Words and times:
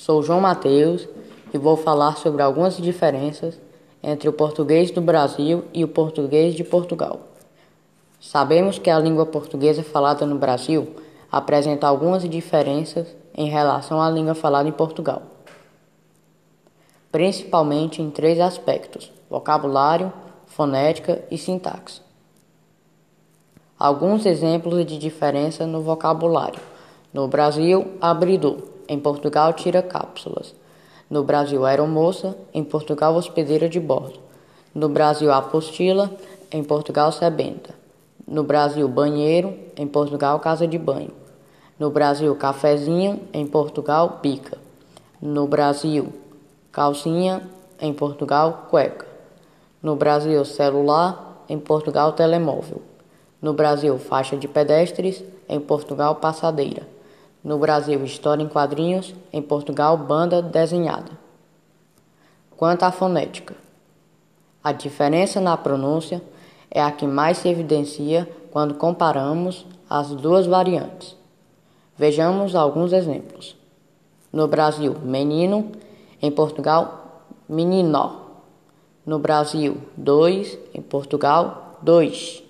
Sou 0.00 0.22
João 0.22 0.40
Mateus 0.40 1.06
e 1.52 1.58
vou 1.58 1.76
falar 1.76 2.16
sobre 2.16 2.40
algumas 2.40 2.78
diferenças 2.78 3.60
entre 4.02 4.30
o 4.30 4.32
português 4.32 4.90
do 4.90 5.02
Brasil 5.02 5.64
e 5.74 5.84
o 5.84 5.88
português 5.88 6.54
de 6.54 6.64
Portugal. 6.64 7.20
Sabemos 8.18 8.78
que 8.78 8.88
a 8.88 8.98
língua 8.98 9.26
portuguesa 9.26 9.82
falada 9.82 10.24
no 10.24 10.38
Brasil 10.38 10.88
apresenta 11.30 11.86
algumas 11.86 12.26
diferenças 12.26 13.14
em 13.34 13.50
relação 13.50 14.00
à 14.00 14.08
língua 14.08 14.34
falada 14.34 14.66
em 14.66 14.72
Portugal, 14.72 15.20
principalmente 17.12 18.00
em 18.00 18.10
três 18.10 18.40
aspectos: 18.40 19.12
vocabulário, 19.28 20.10
fonética 20.46 21.22
e 21.30 21.36
sintaxe. 21.36 22.00
Alguns 23.78 24.24
exemplos 24.24 24.86
de 24.86 24.96
diferença 24.96 25.66
no 25.66 25.82
vocabulário. 25.82 26.60
No 27.12 27.28
Brasil, 27.28 27.98
abridor. 28.00 28.69
Em 28.90 28.98
Portugal, 28.98 29.52
tira 29.52 29.82
cápsulas. 29.82 30.52
No 31.08 31.22
Brasil, 31.22 31.64
aeromoça. 31.64 32.36
Em 32.52 32.64
Portugal, 32.64 33.14
hospedeira 33.14 33.68
de 33.68 33.78
bordo. 33.78 34.18
No 34.74 34.88
Brasil, 34.88 35.32
apostila. 35.32 36.10
Em 36.50 36.64
Portugal, 36.64 37.12
sebenta. 37.12 37.72
No 38.26 38.42
Brasil, 38.42 38.88
banheiro. 38.88 39.56
Em 39.76 39.86
Portugal, 39.86 40.40
casa 40.40 40.66
de 40.66 40.76
banho. 40.76 41.12
No 41.78 41.88
Brasil, 41.88 42.34
cafezinho. 42.34 43.20
Em 43.32 43.46
Portugal, 43.46 44.18
pica. 44.20 44.58
No 45.22 45.46
Brasil, 45.46 46.12
calcinha. 46.72 47.48
Em 47.80 47.94
Portugal, 47.94 48.66
cueca. 48.68 49.06
No 49.80 49.94
Brasil, 49.94 50.44
celular. 50.44 51.44
Em 51.48 51.60
Portugal, 51.60 52.14
telemóvel. 52.14 52.82
No 53.40 53.52
Brasil, 53.52 53.96
faixa 54.00 54.36
de 54.36 54.48
pedestres. 54.48 55.22
Em 55.48 55.60
Portugal, 55.60 56.16
passadeira. 56.16 56.98
No 57.42 57.58
Brasil, 57.58 58.04
história 58.04 58.42
em 58.42 58.48
quadrinhos. 58.48 59.14
Em 59.32 59.40
Portugal, 59.40 59.96
banda 59.96 60.42
desenhada. 60.42 61.12
Quanto 62.56 62.82
à 62.82 62.92
fonética, 62.92 63.54
a 64.62 64.72
diferença 64.72 65.40
na 65.40 65.56
pronúncia 65.56 66.22
é 66.70 66.82
a 66.82 66.92
que 66.92 67.06
mais 67.06 67.38
se 67.38 67.48
evidencia 67.48 68.28
quando 68.50 68.74
comparamos 68.74 69.66
as 69.88 70.08
duas 70.08 70.46
variantes. 70.46 71.16
Vejamos 71.96 72.54
alguns 72.54 72.92
exemplos. 72.92 73.56
No 74.30 74.46
Brasil, 74.46 74.94
menino, 75.02 75.72
em 76.20 76.30
Portugal, 76.30 77.22
menino. 77.48 78.20
No 79.06 79.18
Brasil, 79.18 79.78
dois, 79.96 80.58
em 80.74 80.82
Portugal, 80.82 81.78
dois. 81.80 82.42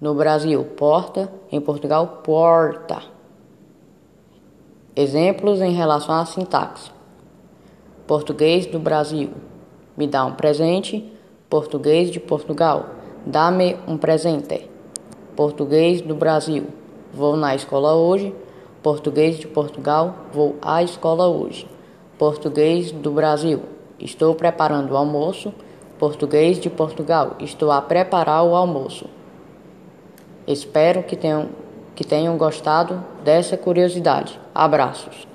No 0.00 0.14
Brasil, 0.14 0.64
porta, 0.76 1.32
em 1.50 1.60
Portugal, 1.60 2.20
porta. 2.24 3.02
Exemplos 4.94 5.62
em 5.62 5.72
relação 5.72 6.14
à 6.14 6.26
sintaxe. 6.26 6.90
Português 8.06 8.66
do 8.66 8.78
Brasil. 8.78 9.30
Me 9.96 10.06
dá 10.06 10.22
um 10.26 10.34
presente. 10.34 11.10
Português 11.48 12.10
de 12.10 12.20
Portugal. 12.20 12.90
Dá-me 13.24 13.78
um 13.88 13.96
presente. 13.96 14.68
Português 15.34 16.02
do 16.02 16.14
Brasil. 16.14 16.66
Vou 17.10 17.38
na 17.38 17.54
escola 17.54 17.94
hoje. 17.94 18.34
Português 18.82 19.38
de 19.38 19.46
Portugal. 19.46 20.14
Vou 20.30 20.56
à 20.60 20.82
escola 20.82 21.26
hoje. 21.26 21.66
Português 22.18 22.92
do 22.92 23.12
Brasil. 23.12 23.62
Estou 23.98 24.34
preparando 24.34 24.92
o 24.92 24.96
almoço. 24.98 25.54
Português 25.98 26.60
de 26.60 26.68
Portugal. 26.68 27.36
Estou 27.40 27.70
a 27.70 27.80
preparar 27.80 28.44
o 28.44 28.54
almoço. 28.54 29.06
Espero 30.46 31.02
que 31.02 31.16
tenham 31.16 31.61
que 31.94 32.04
tenham 32.04 32.36
gostado 32.36 33.04
dessa 33.24 33.56
curiosidade. 33.56 34.38
Abraços. 34.54 35.31